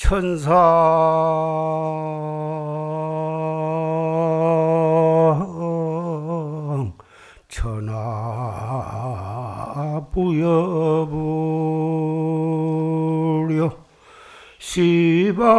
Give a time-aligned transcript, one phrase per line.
[0.00, 0.48] 천사.
[7.48, 8.00] 천하
[10.10, 11.30] 부여부려
[14.58, 15.50] 시방세계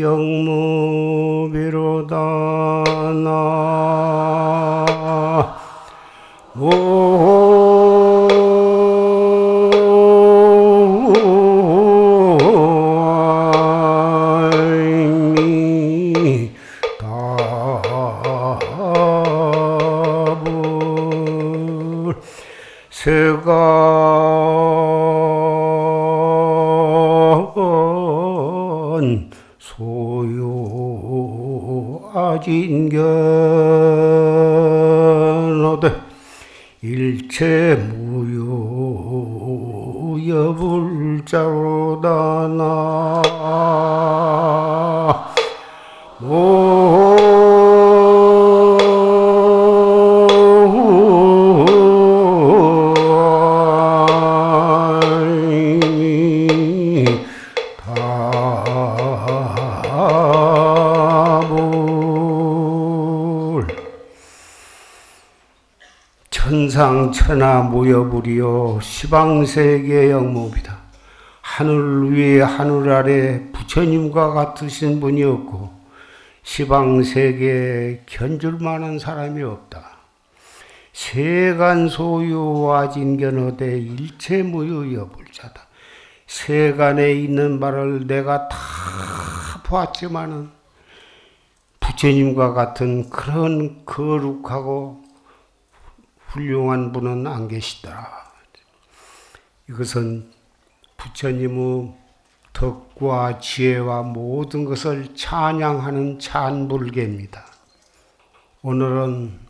[0.00, 2.16] 영무비로다
[6.54, 7.31] 나세
[37.12, 39.36] 일체 무효
[40.26, 42.08] 여불자로다
[42.48, 43.32] 나다
[67.32, 70.76] 천하 무여불이요 시방세계 영무비다.
[71.40, 75.72] 하늘 위에 하늘 아래 부처님과 같으신 분이 없고
[76.42, 79.82] 시방세계에 견줄 만한 사람이 없다.
[80.92, 85.68] 세간 소유와 진견어대 일체 무유 여불자다.
[86.26, 88.58] 세간에 있는 말을 내가 다
[89.64, 90.50] 보았지만은
[91.80, 95.01] 부처님과 같은 그런 거룩하고
[96.32, 98.32] 훌륭한 분은 안 계시더라.
[99.68, 100.32] 이것은
[100.96, 101.94] 부처님의
[102.54, 107.44] 덕과 지혜와 모든 것을 찬양하는 찬불계입니다.
[108.62, 109.40] 오늘은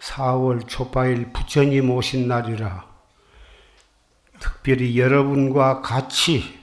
[0.00, 2.90] 4월 초파일 부처님 오신 날이라
[4.40, 6.58] 특별히 여러분과 같이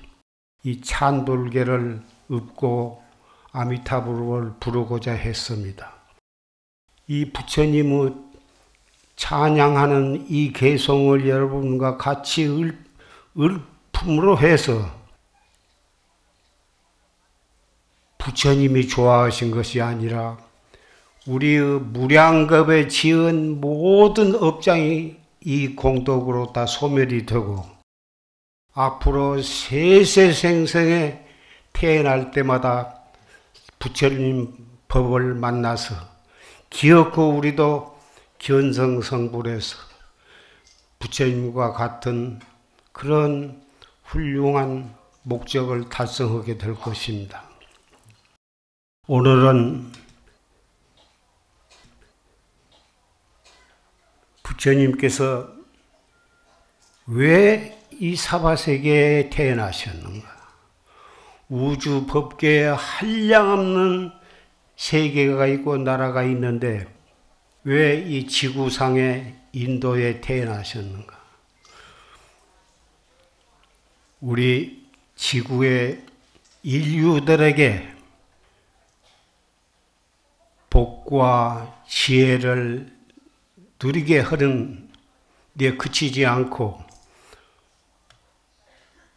[0.63, 3.01] 이 찬불계를 읊고
[3.51, 5.93] 아미타불을 부르고자 했습니다.
[7.07, 8.28] 이 부처님의
[9.19, 12.79] 찬양하는 이 개송을 여러분과 같이 을,
[13.37, 14.89] 을품으로 해서
[18.17, 20.37] 부처님이 좋아하신 것이 아니라
[21.27, 27.65] 우리의 무량겁에 지은 모든 업장이 이 공덕으로 다 소멸이 되고
[28.73, 31.25] 앞으로 세세생생에
[31.73, 32.95] 태어날 때마다
[33.79, 34.55] 부처님
[34.87, 35.93] 법을 만나서
[36.69, 37.98] 기어코 우리도
[38.39, 39.77] 견성성불해서
[40.99, 42.39] 부처님과 같은
[42.91, 43.63] 그런
[44.03, 44.93] 훌륭한
[45.23, 47.43] 목적을 달성하게 될 것입니다.
[49.07, 49.91] 오늘은
[54.43, 55.47] 부처님께서
[57.07, 60.39] 왜 이 사바세계에 태어나셨는가?
[61.49, 64.11] 우주 법계에 한량없는
[64.77, 66.87] 세계가 있고 나라가 있는데
[67.63, 71.19] 왜 이 지구상의 인도에 태어나셨는가?
[74.21, 76.05] 우리 지구의
[76.63, 77.95] 인류들에게
[80.69, 82.95] 복과 지혜를
[83.81, 84.89] 누리게 하는
[85.57, 86.81] 데 그치지 않고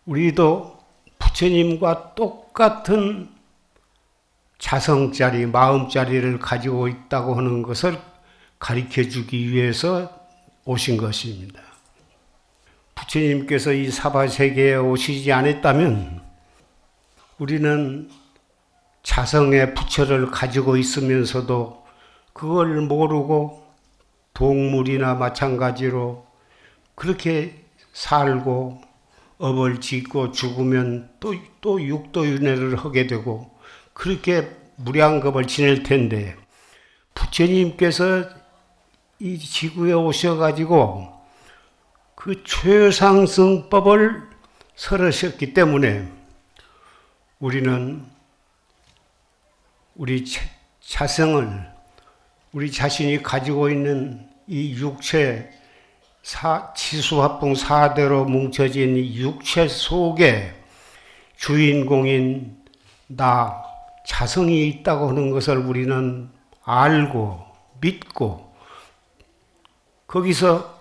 [0.07, 0.79] 우리도
[1.19, 3.33] 부처님과 똑같은
[4.59, 8.12] 자성자리, 마음자리를 가지고 있다고 하는 것을
[8.63, 10.09] 가르쳐 주기 위해서
[10.65, 11.61] 오신 것입니다.
[12.95, 16.23] 부처님께서 이 사바 세계에 오시지 않았다면
[17.39, 18.09] 우리는
[19.03, 21.85] 자성의 부처를 가지고 있으면서도
[22.33, 23.67] 그걸 모르고
[24.33, 26.25] 동물이나 마찬가지로
[26.95, 28.81] 그렇게 살고
[29.39, 33.51] 업을 짓고 죽으면 또, 또 육도윤회를 하게 되고
[33.93, 36.37] 그렇게 무량겁을 지낼 텐데
[37.15, 38.42] 부처님께서
[39.25, 41.07] 이 지구에 오셔가지고
[42.17, 44.29] 그 최상승법을
[44.75, 46.09] 설하셨기 때문에
[47.39, 48.05] 우리는
[49.95, 50.25] 우리
[50.81, 51.71] 자성을
[52.51, 55.53] 우리 자신이 가지고 있는 이 육체
[56.25, 60.53] 사, 치수합풍 사대로 뭉쳐진 이 육체 속에
[61.37, 62.61] 주인공인
[63.07, 63.63] 나
[64.05, 66.29] 자성이 있다고 하는 것을 우리는
[66.65, 67.47] 알고
[67.81, 68.52] 믿고
[70.13, 70.79] 거기서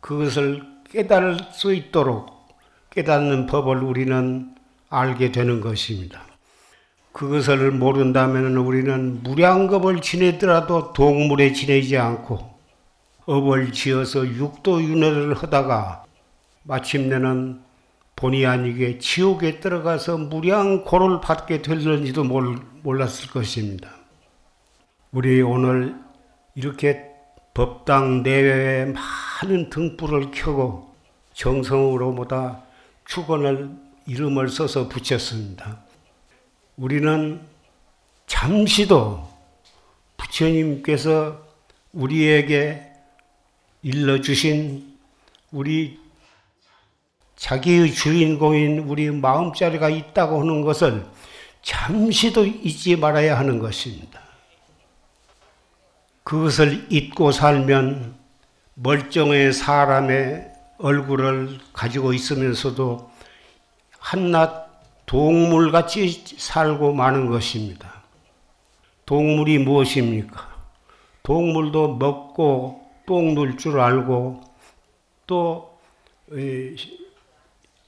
[0.00, 2.48] 그것을 깨달을 수 있도록
[2.90, 4.56] 깨닫는 법을 우리는
[4.88, 6.20] 알게 되는 것입니다.
[7.12, 12.52] 그것을 모른다면 우리는 무량겁을 지내더라도 동물에 지내지 않고
[13.26, 16.04] 업을 지어서 육도윤회를 하다가
[16.64, 17.62] 마침내는
[18.16, 23.90] 본의 아니게 지옥에 들어가서 무량고를 받게 될는지도 몰랐을 것입니다.
[25.12, 25.94] 우리 오늘
[26.56, 27.11] 이렇게
[27.54, 30.94] 법당 내외에 많은 등불을 켜고
[31.34, 32.62] 정성으로보다
[33.06, 33.70] 축원을
[34.06, 35.80] 이름을 써서 붙였습니다.
[36.76, 37.40] 우리는
[38.26, 39.28] 잠시도
[40.16, 41.42] 부처님께서
[41.92, 42.90] 우리에게
[43.82, 44.96] 일러주신
[45.50, 46.00] 우리
[47.36, 51.04] 자기의 주인공인 우리 마음자리가 있다고 하는 것을
[51.60, 54.20] 잠시도 잊지 말아야 하는 것입니다.
[56.24, 58.14] 그것을 잊고 살면
[58.74, 63.10] 멀쩡한 사람의 얼굴을 가지고 있으면서도
[63.98, 64.70] 한낱
[65.06, 68.02] 동물같이 살고 마는 것입니다.
[69.04, 70.48] 동물이 무엇입니까?
[71.22, 74.42] 동물도 먹고 똥 눌 줄 알고
[75.26, 75.78] 또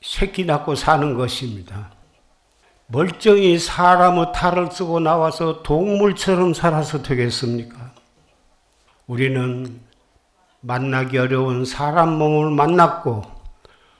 [0.03, 1.91] 새끼 낳고 사는 것입니다.
[2.87, 7.84] 멀쩡히 사람의 탈을 쓰고 나와서 동물처럼 살아서 되겠습니까?
[9.07, 9.81] 우리는
[10.61, 13.23] 만나기 어려운 사람 몸을 만났고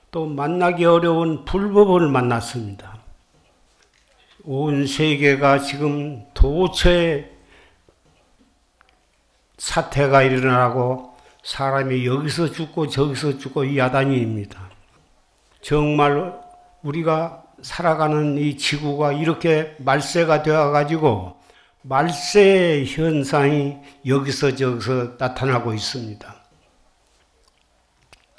[0.09, 2.97] 또 만나기 어려운 불법을 만났습니다.
[4.43, 7.29] 온 세계가 지금 도처에
[9.57, 14.69] 사태가 일어나고 사람이 여기서 죽고 저기서 죽고 야단입니다.
[15.61, 16.39] 정말
[16.81, 21.34] 우리가 살아가는 이 지구가 이렇게 말세가 되어 가지고
[21.87, 23.77] 말세 현상이
[24.07, 26.35] 여기서 저기서 나타나고 있습니다.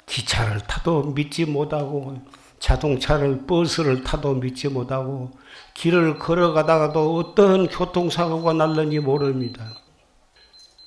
[0.05, 2.17] 기차를 타도 믿지 못하고
[2.59, 5.31] 자동차를 버스를 타도 믿지 못하고
[5.75, 9.65] 길을 걸어가다가도 어떤 교통사고가 날는지 모릅니다.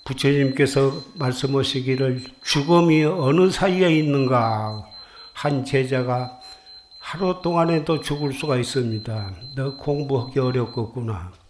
[0.04, 4.86] 부처님께서 말씀하시기를 죽음이 어느 사이에 있는가
[5.32, 6.38] 한 제자가
[6.98, 9.30] 하루 동안에도 죽을 수가 있습니다.
[9.56, 11.40] 너 공부하기 어렵겠구나.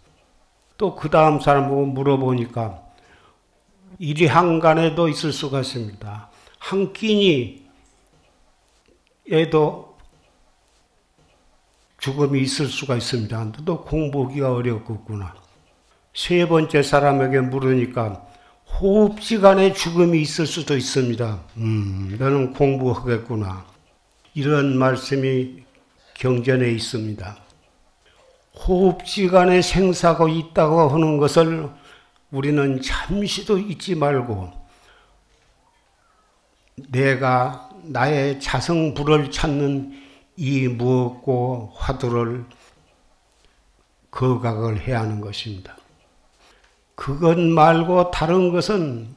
[0.81, 2.81] 또 그 다음 사람 보고 물어보니까
[3.99, 6.29] 일이 한간에도 있을 수가 있습니다.
[6.57, 7.63] 한 끼니
[9.29, 9.95] 에도
[11.99, 13.51] 죽음이 있을 수가 있습니다.
[13.63, 15.35] 또 공부하기가 어렵겠구나.
[16.15, 18.25] 세 번째 사람에게 물으니까
[18.65, 21.43] 호흡 시간에 죽음이 있을 수도 있습니다.
[21.57, 23.67] 음, 너는 공부하겠구나.
[24.33, 25.63] 이런 말씀이
[26.15, 27.37] 경전에 있습니다.
[28.55, 31.69] 호흡시간에 생사가 있다고 하는 것을
[32.31, 34.51] 우리는 잠시도 잊지 말고
[36.89, 39.99] 내가 나의 자성불을 찾는
[40.37, 42.45] 이 무엇고 화두를
[44.11, 45.75] 거각을 해야 하는 것입니다.
[46.95, 49.15] 그것 말고 다른 것은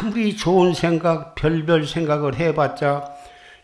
[0.00, 3.04] 아무리 좋은 생각, 별별 생각을 해봤자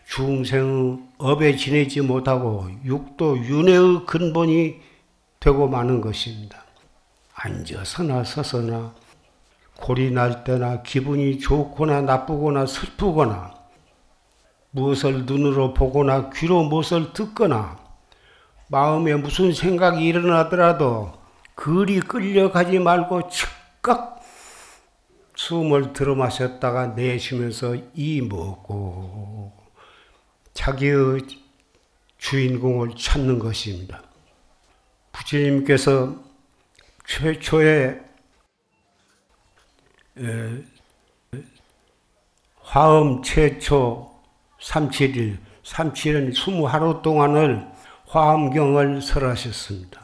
[0.09, 4.86] 중생의 업에 지내지 못하고 육도 윤회의 근본이
[5.47, 6.65] 되고 마는 것입니다.
[7.33, 8.93] 앉아서나 서서나
[9.76, 13.55] 골이 날 때나 기분이 좋거나 나쁘거나 슬프거나
[14.73, 17.79] 무엇을 눈으로 보거나 귀로 무엇을 듣거나
[18.67, 21.12] 마음에 무슨 생각이 일어나더라도
[21.55, 24.21] 그리 끌려가지 말고 즉각
[25.37, 29.53] 숨을 들어 마셨다가 내쉬면서 이 먹고
[30.55, 31.21] 자기의
[32.19, 34.05] 주인공을 찾는 것입니다.
[35.16, 36.16] 부처님께서
[37.06, 38.00] 최초에
[42.61, 44.12] 화음 최초
[44.61, 47.66] 37일, 37일 20하루 동안을
[48.06, 50.00] 화엄경을 설하셨습니다.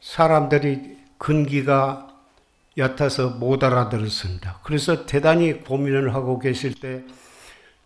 [0.00, 2.08] 사람들이 근기가
[2.78, 4.60] 얕아서 못 알아들었습니다.
[4.62, 7.04] 그래서 대단히 고민을 하고 계실 때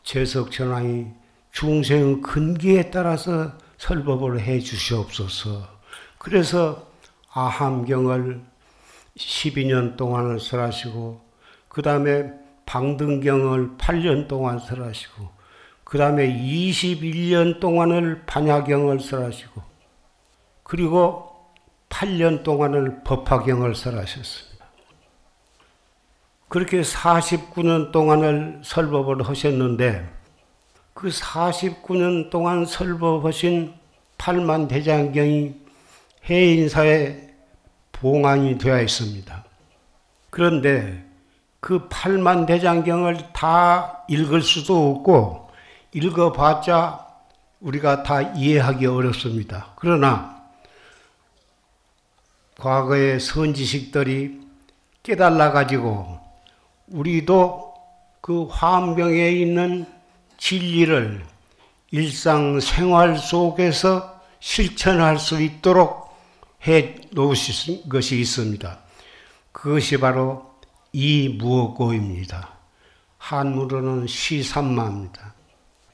[0.05, 1.07] 재석천왕이
[1.53, 5.76] 중생 근기에 따라서 설법을 해 주시옵소서.
[6.27, 6.89] 그래서
[7.31, 8.41] 아함경을
[9.17, 11.21] 12년 동안을 설하시고
[11.69, 12.33] 그 다음에
[12.67, 15.29] 방등경을 8년 동안 설하시고
[15.85, 19.63] 그 다음에 21년 동안을 반야경을 설하시고
[20.65, 21.31] 그리고
[21.91, 24.67] 8년 동안을 법화경을 설하셨습니다.
[26.49, 30.13] 그렇게 49년 동안을 설법을 하셨는데
[30.93, 33.75] 그 49년 동안 설법하신
[34.19, 35.66] 8만 대장경이
[36.29, 37.27] 해인사에
[37.93, 39.45] 봉안이 되어 있습니다.
[40.31, 41.05] 그런데
[41.61, 45.51] 그 팔만 대장경을 다 읽을 수도 없고
[45.93, 47.07] 읽어봤자
[47.61, 49.73] 우리가 다 이해하기 어렵습니다.
[49.77, 50.37] 그러나
[52.59, 54.41] 과거의 선지식들이
[55.03, 56.19] 깨달아 가지고
[56.89, 57.75] 우리도
[58.21, 59.87] 그 화엄경에 있는
[60.37, 61.25] 진리를
[61.93, 66.06] 일상 생활 속에서 실천할 수 있도록
[66.67, 68.79] 해 놓으신 것이 있습니다.
[69.53, 70.55] 그것이 바로
[70.93, 72.57] 이 무엇고입니다.
[73.19, 75.35] 한문으로는 시삼마입니다.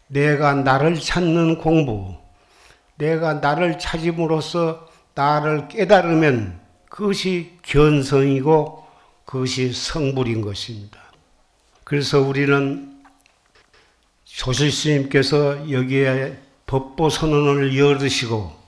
[0.08, 2.14] 내가 나를 찾는 공부,
[2.96, 8.84] 내가 나를 찾음으로써 나를 깨달으면 그것이 견성이고
[9.24, 11.00] 그것이 성불인 것입니다.
[11.84, 13.02] 그래서 우리는
[14.24, 18.61] 조실스님께서 여기에 법보 선언을 열으시고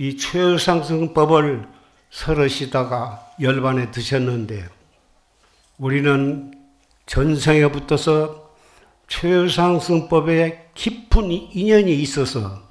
[0.00, 1.68] 이 최상승법을
[2.08, 4.66] 설으시다가 열반에 드셨는데
[5.76, 6.54] 우리는
[7.04, 8.50] 전생에 붙어서
[9.08, 12.62] 최상승법에 깊은 인연이 있어서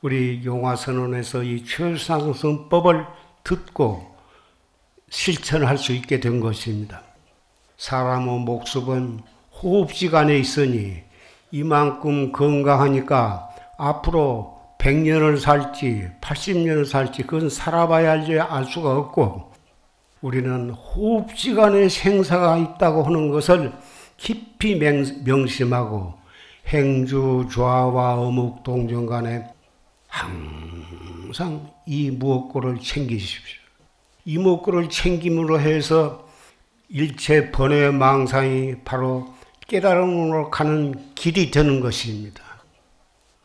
[0.00, 3.04] 우리 용화선언에서 이 최상승법을
[3.42, 4.14] 듣고
[5.08, 7.02] 실천할 수 있게 된 것입니다.
[7.78, 9.18] 사람의 목숨은
[9.60, 11.02] 호흡지간에 있으니
[11.50, 19.52] 이만큼 건강하니까 앞으로 100년을 살지 80년을 살지 그건 살아봐야 알지 알 수가 없고
[20.22, 23.72] 우리는 호흡지간에 생사가 있다고 하는 것을
[24.16, 26.14] 깊이 명심하고
[26.66, 29.46] 행주 좌와 어묵 동정 간에
[30.08, 33.60] 항상 이 무엇고를 챙기십시오.
[34.24, 36.28] 이 무엇고를 챙김으로 해서
[36.88, 39.34] 일체 번외 망상이 바로
[39.68, 42.49] 깨달음으로 가는 길이 되는 것입니다.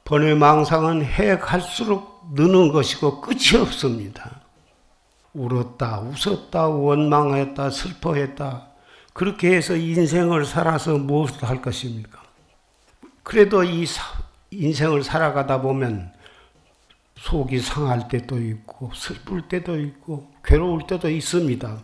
[0.06, 4.42] 번외 망상은 해 갈수록 느는 것이고 끝이 없습니다.
[5.34, 8.68] 울었다, 웃었다, 원망했다, 슬퍼했다.
[9.14, 12.22] 그렇게 해서 인생을 살아서 무엇을 할 것입니까?
[13.24, 13.88] 그래도 이
[14.52, 16.14] 인생을 살아가다 보면
[17.18, 21.80] 속이 상할 때도 있고 슬플 때도 있고 괴로울 때도 있습니다.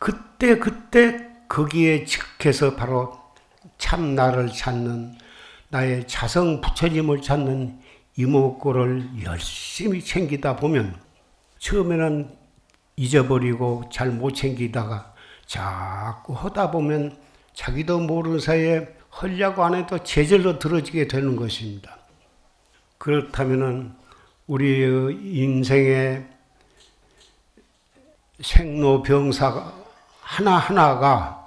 [0.00, 3.20] 그때 그때 거기에 즉해서 바로
[3.78, 5.25] 참 나를 찾는
[5.68, 7.80] 나의 자성 부처님을 찾는
[8.16, 10.98] 이목구를 열심히 챙기다 보면
[11.58, 12.30] 처음에는
[12.96, 15.14] 잊어버리고 잘 못 챙기다가
[15.46, 17.16] 자꾸 하다 보면
[17.52, 21.96] 자기도 모르는 사이에 헐려고 안 해도 제절로 들어지게 되는 것입니다.
[22.98, 23.94] 그렇다면은
[24.46, 24.82] 우리
[25.40, 26.26] 인생의
[28.40, 29.72] 생로병사
[30.20, 31.45] 하나하나가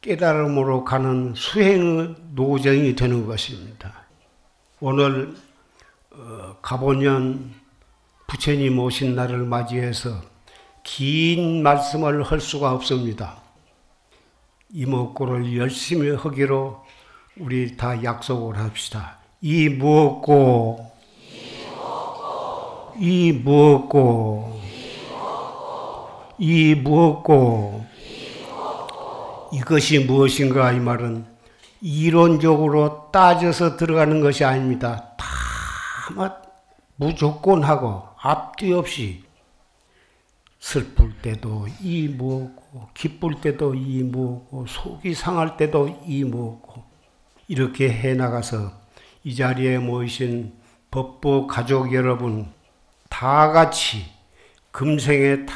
[0.00, 4.06] 깨달음으로 가는 수행의 노정이 되는 것입니다.
[4.80, 5.34] 오늘
[6.10, 7.52] 어, 가보년
[8.26, 10.22] 부처님 오신 날을 맞이해서
[10.82, 13.42] 긴 말씀을 할 수가 없습니다.
[14.70, 16.82] 이목구를 열심히 하기로
[17.38, 19.18] 우리 다 약속을 합시다.
[19.42, 20.90] 이 무엇고,
[22.98, 24.60] 이 무엇고,
[26.38, 27.84] 이 무엇고,
[29.52, 31.24] 이것이 무엇인가 이 말은
[31.80, 35.14] 이론적으로 따져서 들어가는 것이 아닙니다.
[35.16, 35.26] 다
[36.96, 39.24] 무조건 하고 앞뒤 없이
[40.58, 46.84] 슬플 때도 이 무엇고 기쁠 때도 이 무엇고 속이 상할 때도 이 무엇고
[47.48, 48.72] 이렇게 해 나가서
[49.24, 50.52] 이 자리에 모이신
[50.90, 52.52] 법보 가족 여러분
[53.08, 54.04] 다 같이
[54.70, 55.46] 금생에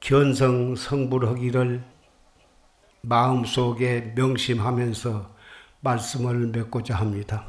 [0.00, 1.84] 견성 성불하기를
[3.04, 5.34] 마음속에 명심하면서
[5.80, 7.48] 말씀을 맺고자 합니다.